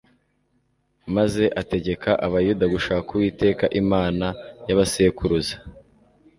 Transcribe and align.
maze 1.15 1.43
ategeka 1.61 2.09
Abayuda 2.25 2.65
gushaka 2.73 3.09
Uwiteka 3.13 3.65
Imana 3.81 4.25
ya 4.67 4.75
ba 4.77 4.85
sekuruza 4.91 5.55